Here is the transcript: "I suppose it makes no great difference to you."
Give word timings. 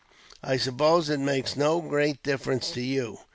"I 0.41 0.57
suppose 0.57 1.09
it 1.11 1.19
makes 1.19 1.55
no 1.55 1.79
great 1.79 2.23
difference 2.23 2.71
to 2.71 2.81
you." 2.81 3.19